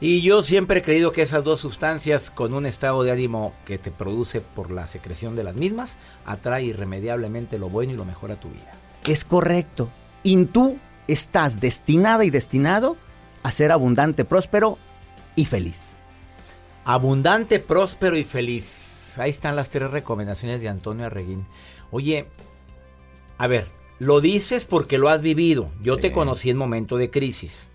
Y 0.00 0.22
yo 0.22 0.42
siempre 0.42 0.80
he 0.80 0.82
creído 0.82 1.12
que 1.12 1.22
esas 1.22 1.44
dos 1.44 1.60
sustancias, 1.60 2.30
con 2.30 2.52
un 2.52 2.66
estado 2.66 3.02
de 3.04 3.12
ánimo 3.12 3.54
que 3.64 3.78
te 3.78 3.90
produce 3.90 4.40
por 4.40 4.70
la 4.70 4.88
secreción 4.88 5.36
de 5.36 5.44
las 5.44 5.54
mismas, 5.54 5.96
atrae 6.26 6.64
irremediablemente 6.64 7.58
lo 7.58 7.68
bueno 7.68 7.92
y 7.92 7.96
lo 7.96 8.04
mejor 8.04 8.32
a 8.32 8.40
tu 8.40 8.48
vida. 8.48 8.72
Es 9.06 9.24
correcto. 9.24 9.88
Y 10.22 10.44
tú 10.46 10.78
estás 11.06 11.60
destinada 11.60 12.24
y 12.24 12.30
destinado 12.30 12.96
a 13.42 13.50
ser 13.50 13.72
abundante, 13.72 14.24
próspero 14.24 14.78
y 15.36 15.44
feliz. 15.44 15.94
Abundante, 16.84 17.60
próspero 17.60 18.16
y 18.16 18.24
feliz. 18.24 19.16
Ahí 19.18 19.30
están 19.30 19.56
las 19.56 19.70
tres 19.70 19.90
recomendaciones 19.90 20.60
de 20.60 20.68
Antonio 20.68 21.06
Arreguín. 21.06 21.46
Oye, 21.90 22.26
a 23.38 23.46
ver, 23.46 23.68
lo 23.98 24.20
dices 24.20 24.64
porque 24.64 24.98
lo 24.98 25.08
has 25.08 25.22
vivido. 25.22 25.70
Yo 25.82 25.98
te 25.98 26.12
conocí 26.12 26.50
en 26.50 26.56
momento 26.56 26.96
de 26.96 27.10
crisis. 27.10 27.68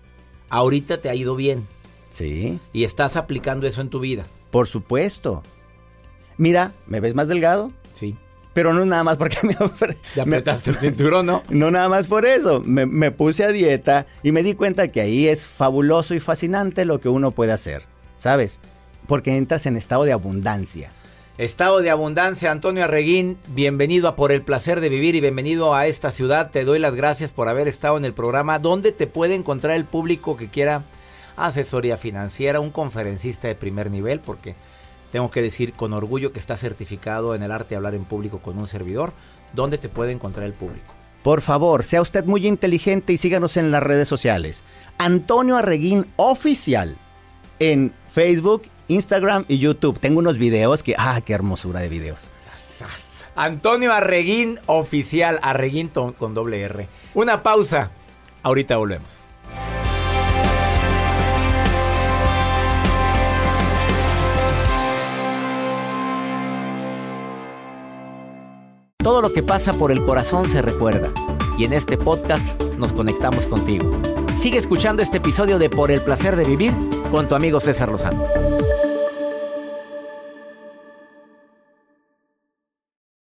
Ahorita 0.48 1.00
te 1.00 1.08
ha 1.08 1.14
ido 1.14 1.34
bien. 1.36 1.66
Sí. 2.10 2.58
Y 2.72 2.84
estás 2.84 3.16
aplicando 3.16 3.66
eso 3.66 3.80
en 3.80 3.88
tu 3.88 4.00
vida. 4.00 4.24
Por 4.50 4.66
supuesto. 4.66 5.42
Mira, 6.36 6.72
¿me 6.86 7.00
ves 7.00 7.14
más 7.14 7.28
delgado? 7.28 7.72
Sí. 7.92 8.16
Pero 8.52 8.74
no 8.74 8.84
nada 8.84 9.04
más 9.04 9.16
porque 9.16 9.38
me... 9.42 9.56
Ya 10.16 10.22
apretaste 10.22 10.70
el 10.70 10.76
cinturón, 10.76 11.26
¿no? 11.26 11.42
No 11.50 11.70
nada 11.70 11.88
más 11.88 12.06
por 12.06 12.26
eso. 12.26 12.60
Me, 12.60 12.86
me 12.86 13.10
puse 13.10 13.44
a 13.44 13.52
dieta 13.52 14.06
y 14.22 14.32
me 14.32 14.42
di 14.42 14.54
cuenta 14.54 14.88
que 14.88 15.00
ahí 15.00 15.28
es 15.28 15.46
fabuloso 15.46 16.14
y 16.14 16.20
fascinante 16.20 16.84
lo 16.84 17.00
que 17.00 17.08
uno 17.08 17.30
puede 17.30 17.52
hacer. 17.52 17.84
¿Sabes? 18.18 18.60
Porque 19.06 19.36
entras 19.36 19.66
en 19.66 19.76
estado 19.76 20.04
de 20.04 20.12
abundancia. 20.12 20.90
Estado 21.38 21.80
de 21.80 21.88
abundancia, 21.88 22.50
Antonio 22.50 22.84
Arreguín, 22.84 23.38
bienvenido 23.48 24.08
a 24.08 24.16
Por 24.16 24.30
el 24.30 24.42
Placer 24.42 24.80
de 24.80 24.90
Vivir 24.90 25.14
y 25.14 25.22
bienvenido 25.22 25.74
a 25.74 25.86
esta 25.86 26.10
ciudad. 26.10 26.50
Te 26.50 26.66
doy 26.66 26.78
las 26.78 26.94
gracias 26.94 27.32
por 27.32 27.48
haber 27.48 27.66
estado 27.66 27.96
en 27.96 28.04
el 28.04 28.12
programa. 28.12 28.58
¿Dónde 28.58 28.92
te 28.92 29.06
puede 29.06 29.36
encontrar 29.36 29.76
el 29.76 29.86
público 29.86 30.36
que 30.36 30.48
quiera 30.48 30.84
asesoría 31.36 31.96
financiera, 31.96 32.60
un 32.60 32.70
conferencista 32.70 33.48
de 33.48 33.54
primer 33.54 33.90
nivel? 33.90 34.20
Porque 34.20 34.54
tengo 35.12 35.30
que 35.30 35.42
decir 35.42 35.72
con 35.72 35.92
orgullo 35.92 36.32
que 36.32 36.38
está 36.38 36.56
certificado 36.56 37.34
en 37.34 37.42
el 37.42 37.52
arte 37.52 37.70
de 37.70 37.76
hablar 37.76 37.94
en 37.94 38.04
público 38.04 38.38
con 38.38 38.58
un 38.58 38.66
servidor. 38.66 39.12
¿Dónde 39.52 39.78
te 39.78 39.88
puede 39.88 40.12
encontrar 40.12 40.46
el 40.46 40.52
público? 40.52 40.94
Por 41.22 41.42
favor, 41.42 41.84
sea 41.84 42.00
usted 42.00 42.24
muy 42.24 42.46
inteligente 42.46 43.12
y 43.12 43.18
síganos 43.18 43.56
en 43.56 43.70
las 43.70 43.82
redes 43.82 44.08
sociales. 44.08 44.62
Antonio 44.98 45.56
Arreguín 45.56 46.06
Oficial 46.16 46.96
en 47.58 47.92
Facebook 48.08 48.62
Instagram 48.90 49.44
y 49.46 49.58
YouTube. 49.58 49.98
Tengo 49.98 50.18
unos 50.18 50.36
videos 50.36 50.82
que, 50.82 50.94
ah, 50.98 51.20
qué 51.24 51.32
hermosura 51.32 51.80
de 51.80 51.88
videos. 51.88 52.28
Antonio 53.36 53.92
Arreguín 53.92 54.58
Oficial, 54.66 55.38
Arreguín 55.42 55.88
con 55.88 56.34
doble 56.34 56.60
R. 56.62 56.88
Una 57.14 57.42
pausa. 57.42 57.90
Ahorita 58.42 58.76
volvemos. 58.76 59.29
Todo 69.02 69.22
lo 69.22 69.32
que 69.32 69.42
pasa 69.42 69.72
por 69.72 69.92
el 69.92 70.04
corazón 70.04 70.50
se 70.50 70.60
recuerda. 70.60 71.10
Y 71.56 71.64
en 71.64 71.72
este 71.72 71.96
podcast 71.96 72.60
nos 72.78 72.92
conectamos 72.92 73.46
contigo. 73.46 73.90
Sigue 74.36 74.58
escuchando 74.58 75.02
este 75.02 75.16
episodio 75.16 75.58
de 75.58 75.70
Por 75.70 75.90
el 75.90 76.02
placer 76.02 76.36
de 76.36 76.44
vivir 76.44 76.74
con 77.10 77.26
tu 77.26 77.34
amigo 77.34 77.60
César 77.60 77.90
Lozano. 77.90 78.24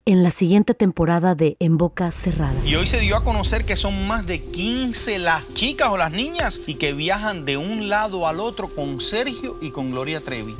en 0.05 0.24
la 0.24 0.31
siguiente 0.31 0.74
temporada 0.74 1.36
de 1.36 1.55
En 1.59 1.77
Boca 1.77 2.09
Cerrada. 2.09 2.55
Y 2.65 2.74
hoy 2.74 2.88
se 2.88 3.00
dio 3.00 3.15
a 3.15 3.24
conocer 3.24 3.63
que 3.63 3.75
son 3.75 4.07
más 4.07 4.25
de 4.25 4.41
15 4.41 5.19
las 5.19 5.53
chicas 5.53 5.89
o 5.89 5.98
las 5.98 6.12
niñas 6.12 6.62
y 6.65 6.75
que 6.75 6.93
viajan 6.93 7.45
de 7.45 7.57
un 7.57 7.89
lado 7.89 8.27
al 8.27 8.39
otro 8.39 8.74
con 8.74 9.01
Sergio 9.01 9.59
y 9.62 9.69
con 9.69 9.91
Gloria 9.91 10.19
Trevi. 10.19 10.55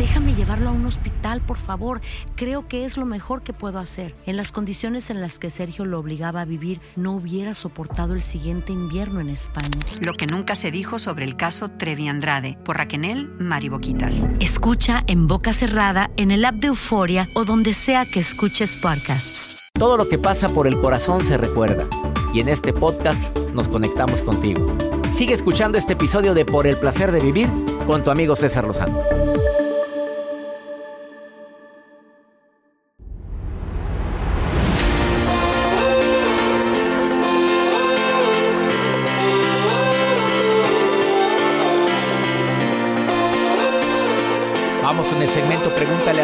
Déjame 0.00 0.34
llevarlo 0.34 0.70
a 0.70 0.72
un 0.72 0.86
hospital, 0.86 1.42
por 1.42 1.58
favor. 1.58 2.00
Creo 2.34 2.66
que 2.66 2.86
es 2.86 2.96
lo 2.96 3.04
mejor 3.04 3.42
que 3.42 3.52
puedo 3.52 3.78
hacer. 3.78 4.14
En 4.24 4.38
las 4.38 4.50
condiciones 4.50 5.10
en 5.10 5.20
las 5.20 5.38
que 5.38 5.50
Sergio 5.50 5.84
lo 5.84 5.98
obligaba 5.98 6.40
a 6.40 6.46
vivir, 6.46 6.80
no 6.96 7.12
hubiera 7.12 7.52
soportado 7.52 8.14
el 8.14 8.22
siguiente 8.22 8.72
invierno 8.72 9.20
en 9.20 9.28
España. 9.28 9.68
Lo 10.02 10.14
que 10.14 10.26
nunca 10.26 10.54
se 10.54 10.70
dijo 10.70 10.98
sobre 10.98 11.26
el 11.26 11.36
caso 11.36 11.68
Trevi 11.68 12.08
Andrade, 12.08 12.56
por 12.64 12.78
Raquel 12.78 13.30
Mariboquitas. 13.38 14.14
Escucha 14.40 15.04
en 15.06 15.26
boca 15.26 15.52
cerrada, 15.52 16.10
en 16.16 16.30
el 16.30 16.46
app 16.46 16.54
de 16.54 16.68
Euforia 16.68 17.28
o 17.34 17.44
donde 17.44 17.74
sea 17.74 18.06
que 18.06 18.20
escuches 18.20 18.78
podcasts. 18.78 19.60
Todo 19.74 19.98
lo 19.98 20.08
que 20.08 20.16
pasa 20.16 20.48
por 20.48 20.66
el 20.66 20.80
corazón 20.80 21.26
se 21.26 21.36
recuerda. 21.36 21.86
Y 22.32 22.40
en 22.40 22.48
este 22.48 22.72
podcast 22.72 23.36
nos 23.52 23.68
conectamos 23.68 24.22
contigo. 24.22 24.66
Sigue 25.12 25.34
escuchando 25.34 25.76
este 25.76 25.92
episodio 25.92 26.32
de 26.32 26.46
Por 26.46 26.66
el 26.66 26.78
placer 26.78 27.12
de 27.12 27.20
vivir 27.20 27.50
con 27.86 28.02
tu 28.02 28.10
amigo 28.10 28.34
César 28.34 28.64
Lozano. 28.64 28.98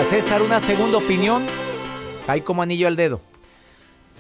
César, 0.05 0.43
una 0.43 0.59
segunda 0.59 0.99
opinión. 0.99 1.47
Cae 2.27 2.43
como 2.43 2.63
anillo 2.63 2.89
al 2.89 2.97
dedo. 2.97 3.21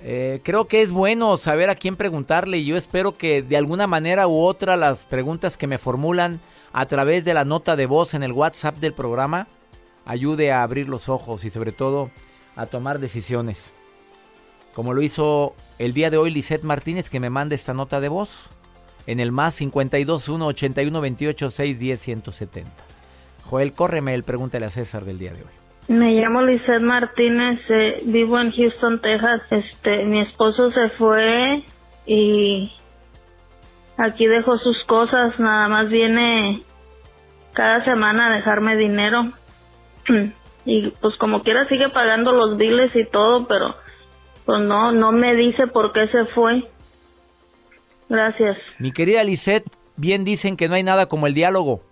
Eh, 0.05 0.41
creo 0.45 0.69
que 0.69 0.83
es 0.83 0.93
bueno 0.93 1.37
saber 1.37 1.69
a 1.69 1.75
quién 1.75 1.97
preguntarle 1.97 2.59
y 2.59 2.65
yo 2.65 2.77
espero 2.77 3.17
que 3.19 3.43
de 3.43 3.57
alguna 3.57 3.89
manera 3.89 4.29
u 4.29 4.39
otra 4.39 4.77
las 4.77 5.05
preguntas 5.05 5.57
que 5.57 5.67
me 5.67 5.79
formulan 5.79 6.41
a 6.73 6.87
través 6.87 7.25
de 7.25 7.35
la 7.35 7.45
nota 7.45 7.75
de 7.75 7.87
voz 7.87 8.15
en 8.15 8.23
el 8.23 8.31
WhatsApp 8.31 8.77
del 8.77 8.95
programa 8.95 9.49
ayude 10.05 10.53
a 10.53 10.63
abrir 10.63 10.89
los 10.89 11.09
ojos 11.09 11.45
y 11.45 11.51
sobre 11.51 11.73
todo 11.73 12.13
a 12.55 12.67
tomar 12.67 13.01
decisiones. 13.01 13.75
Como 14.75 14.95
lo 14.95 15.03
hizo 15.03 15.57
el 15.81 15.93
día 15.93 16.09
de 16.09 16.19
hoy 16.19 16.31
Lisette 16.31 16.63
Martínez 16.63 17.11
que 17.11 17.19
me 17.19 17.31
manda 17.31 17.57
esta 17.57 17.75
nota 17.75 18.01
de 18.01 18.09
voz 18.09 18.51
en 19.09 19.19
el 19.19 19.33
más 19.33 19.59
521 19.59 20.47
81 20.47 21.01
28 21.01 21.51
610 21.51 22.01
170. 22.01 22.86
Joel, 23.47 23.73
córreme 23.73 24.15
el 24.15 24.25
pregúntale 24.25 24.67
a 24.67 24.71
César 24.71 25.05
del 25.05 25.19
día 25.19 25.33
de 25.33 25.43
hoy. 25.43 25.49
Me 25.89 26.15
llamo 26.15 26.43
Lizeth 26.43 26.83
Martínez, 26.83 27.61
eh, 27.69 28.03
vivo 28.05 28.41
en 28.41 28.51
Houston, 28.51 29.01
Texas. 29.01 29.43
Este, 29.51 30.05
mi 30.05 30.21
esposo 30.21 30.71
se 30.73 30.89
fue 30.91 31.63
y 32.07 32.73
aquí 33.97 34.27
dejó 34.27 34.59
sus 34.59 34.83
cosas, 34.85 35.39
nada 35.39 35.69
más 35.69 35.89
viene 35.89 36.61
cada 37.53 37.85
semana 37.85 38.27
a 38.27 38.35
dejarme 38.35 38.77
dinero. 38.77 39.33
Y 40.69 40.91
pues 41.01 41.15
como 41.15 41.43
quiera 41.43 41.69
sigue 41.69 41.89
pagando 41.91 42.33
los 42.33 42.57
biles 42.57 42.91
y 42.97 43.05
todo, 43.05 43.47
pero 43.47 43.77
pues 44.45 44.61
no, 44.63 44.91
no 44.91 45.13
me 45.13 45.37
dice 45.37 45.69
por 45.69 45.93
qué 45.93 46.09
se 46.09 46.25
fue. 46.25 46.69
Gracias. 48.09 48.57
Mi 48.81 48.91
querida 48.91 49.23
Lisette, 49.23 49.71
bien 49.97 50.25
dicen 50.25 50.57
que 50.57 50.69
no 50.69 50.75
hay 50.75 50.83
nada 50.83 51.07
como 51.07 51.29
el 51.29 51.35
diálogo. 51.35 51.83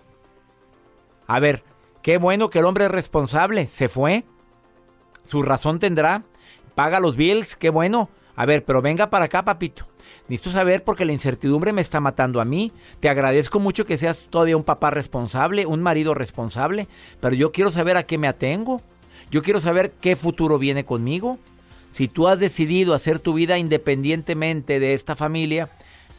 A 1.26 1.40
ver, 1.40 1.64
Qué 2.04 2.18
bueno 2.18 2.50
que 2.50 2.58
el 2.58 2.66
hombre 2.66 2.84
es 2.84 2.90
responsable. 2.90 3.66
Se 3.66 3.88
fue. 3.88 4.24
Su 5.24 5.42
razón 5.42 5.78
tendrá. 5.78 6.22
Paga 6.74 7.00
los 7.00 7.16
bills. 7.16 7.56
Qué 7.56 7.70
bueno. 7.70 8.10
A 8.36 8.44
ver, 8.44 8.62
pero 8.62 8.82
venga 8.82 9.08
para 9.08 9.24
acá, 9.24 9.42
papito. 9.42 9.86
Necesito 10.28 10.50
saber 10.50 10.84
porque 10.84 11.06
la 11.06 11.14
incertidumbre 11.14 11.72
me 11.72 11.80
está 11.80 12.00
matando 12.00 12.42
a 12.42 12.44
mí. 12.44 12.72
Te 13.00 13.08
agradezco 13.08 13.58
mucho 13.58 13.86
que 13.86 13.96
seas 13.96 14.28
todavía 14.28 14.58
un 14.58 14.64
papá 14.64 14.90
responsable, 14.90 15.64
un 15.64 15.80
marido 15.80 16.12
responsable, 16.12 16.88
pero 17.20 17.34
yo 17.34 17.52
quiero 17.52 17.70
saber 17.70 17.96
a 17.96 18.04
qué 18.04 18.18
me 18.18 18.28
atengo. 18.28 18.82
Yo 19.30 19.42
quiero 19.42 19.60
saber 19.60 19.92
qué 19.92 20.14
futuro 20.14 20.58
viene 20.58 20.84
conmigo. 20.84 21.38
Si 21.88 22.06
tú 22.06 22.28
has 22.28 22.38
decidido 22.38 22.92
hacer 22.92 23.18
tu 23.18 23.32
vida 23.32 23.56
independientemente 23.56 24.78
de 24.78 24.92
esta 24.92 25.16
familia, 25.16 25.70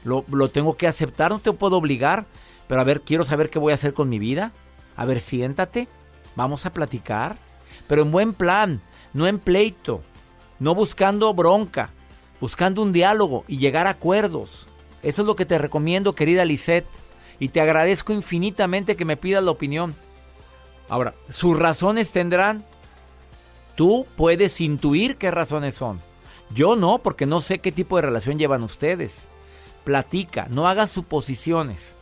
lo, 0.04 0.26
lo 0.32 0.50
tengo 0.50 0.78
que 0.78 0.88
aceptar, 0.88 1.30
no 1.30 1.38
te 1.38 1.54
puedo 1.54 1.78
obligar. 1.78 2.26
Pero 2.66 2.82
a 2.82 2.86
ver, 2.86 3.02
quiero 3.02 3.24
saber 3.24 3.52
qué 3.52 3.60
voy 3.60 3.70
a 3.70 3.76
hacer 3.76 3.94
con 3.94 4.10
mi 4.10 4.18
vida. 4.18 4.52
A 4.96 5.06
ver, 5.06 5.20
siéntate, 5.20 5.88
vamos 6.36 6.66
a 6.66 6.74
platicar, 6.74 7.38
pero 7.88 8.02
en 8.02 8.12
buen 8.12 8.34
plan, 8.34 8.82
no 9.14 9.28
en 9.28 9.40
pleito, 9.40 10.02
no 10.60 10.76
buscando 10.76 11.34
bronca, 11.34 11.92
buscando 12.40 12.82
un 12.82 12.94
diálogo 12.94 13.44
y 13.48 13.58
llegar 13.58 13.88
a 13.88 13.92
acuerdos. 13.92 14.68
Eso 15.04 15.22
es 15.22 15.28
lo 15.28 15.36
que 15.36 15.46
te 15.46 15.58
recomiendo, 15.58 16.16
querida 16.16 16.46
Lisette, 16.46 16.88
y 17.40 17.50
te 17.50 17.62
agradezco 17.62 18.14
infinitamente 18.14 18.96
que 18.96 19.06
me 19.06 19.18
pidas 19.18 19.44
la 19.44 19.52
opinión. 19.52 19.96
Ahora, 20.88 21.14
sus 21.30 21.58
razones 21.58 22.12
tendrán. 22.12 22.66
Tú 23.76 24.08
puedes 24.16 24.62
intuir 24.62 25.18
qué 25.18 25.32
razones 25.32 25.76
son. 25.76 26.02
Yo 26.54 26.76
no, 26.76 27.00
porque 27.00 27.26
no 27.26 27.42
sé 27.42 27.60
qué 27.60 27.72
tipo 27.72 27.98
de 27.98 28.04
relación 28.04 28.40
llevan 28.40 28.64
ustedes. 28.64 29.28
Platica, 29.84 30.48
no 30.50 30.68
hagas 30.68 30.92
suposiciones. 30.92 31.96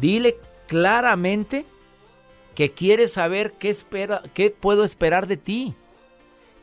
Dile 0.00 0.38
claramente 0.68 1.66
que 2.60 2.72
quieres 2.72 3.14
saber 3.14 3.54
qué, 3.54 3.70
espera, 3.70 4.22
qué 4.34 4.50
puedo 4.50 4.84
esperar 4.84 5.26
de 5.26 5.38
ti. 5.38 5.74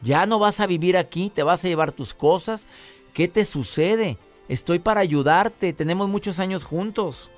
Ya 0.04 0.28
no 0.28 0.38
vas 0.38 0.60
a 0.60 0.68
vivir 0.68 0.96
aquí, 0.96 1.32
te 1.32 1.42
vas 1.42 1.66
a 1.66 1.68
llevar 1.68 1.92
tus 1.92 2.14
cosas. 2.14 2.68
¿Qué 3.16 3.28
te 3.28 3.44
sucede? 3.44 4.20
Estoy 4.48 4.78
para 4.78 5.02
ayudarte, 5.02 5.74
tenemos 5.74 6.08
muchos 6.08 6.38
años 6.38 6.66
juntos. 6.66 7.32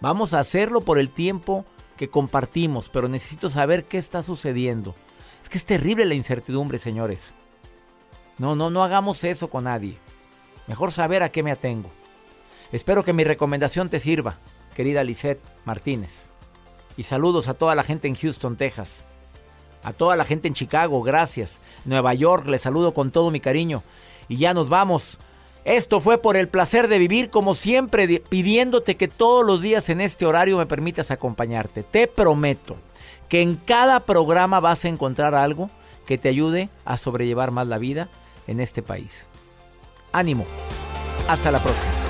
Vamos 0.00 0.34
a 0.34 0.40
hacerlo 0.40 0.80
por 0.80 0.98
el 0.98 1.10
tiempo 1.10 1.64
que 1.96 2.10
compartimos, 2.10 2.88
pero 2.88 3.06
necesito 3.06 3.48
saber 3.48 3.84
qué 3.84 3.98
está 3.98 4.24
sucediendo. 4.24 4.96
Es 5.40 5.48
que 5.48 5.58
es 5.58 5.64
terrible 5.64 6.06
la 6.06 6.14
incertidumbre, 6.14 6.80
señores. 6.80 7.34
No, 8.36 8.56
no, 8.56 8.70
no 8.70 8.82
hagamos 8.82 9.22
eso 9.22 9.48
con 9.48 9.62
nadie. 9.62 9.96
Mejor 10.66 10.90
saber 10.90 11.22
a 11.22 11.30
qué 11.30 11.44
me 11.44 11.52
atengo. 11.52 11.92
Espero 12.72 13.04
que 13.04 13.12
mi 13.12 13.22
recomendación 13.22 13.88
te 13.88 14.00
sirva, 14.00 14.40
querida 14.74 15.04
Lisette 15.04 15.44
Martínez. 15.64 16.32
Y 16.96 17.04
saludos 17.04 17.48
a 17.48 17.54
toda 17.54 17.74
la 17.74 17.84
gente 17.84 18.08
en 18.08 18.14
Houston, 18.14 18.56
Texas. 18.56 19.06
A 19.82 19.92
toda 19.92 20.16
la 20.16 20.24
gente 20.24 20.48
en 20.48 20.54
Chicago, 20.54 21.02
gracias. 21.02 21.60
Nueva 21.84 22.14
York, 22.14 22.46
les 22.46 22.62
saludo 22.62 22.92
con 22.92 23.10
todo 23.10 23.30
mi 23.30 23.40
cariño. 23.40 23.82
Y 24.28 24.36
ya 24.36 24.54
nos 24.54 24.68
vamos. 24.68 25.18
Esto 25.64 26.00
fue 26.00 26.18
por 26.18 26.36
el 26.36 26.48
placer 26.48 26.88
de 26.88 26.98
vivir, 26.98 27.30
como 27.30 27.54
siempre, 27.54 28.20
pidiéndote 28.20 28.96
que 28.96 29.08
todos 29.08 29.44
los 29.44 29.62
días 29.62 29.88
en 29.88 30.00
este 30.00 30.26
horario 30.26 30.58
me 30.58 30.66
permitas 30.66 31.10
acompañarte. 31.10 31.82
Te 31.82 32.06
prometo 32.06 32.76
que 33.28 33.42
en 33.42 33.56
cada 33.56 34.00
programa 34.00 34.60
vas 34.60 34.84
a 34.84 34.88
encontrar 34.88 35.34
algo 35.34 35.70
que 36.06 36.18
te 36.18 36.28
ayude 36.28 36.68
a 36.84 36.96
sobrellevar 36.96 37.50
más 37.50 37.66
la 37.66 37.78
vida 37.78 38.08
en 38.46 38.60
este 38.60 38.82
país. 38.82 39.28
Ánimo. 40.12 40.44
Hasta 41.28 41.50
la 41.50 41.60
próxima. 41.60 42.09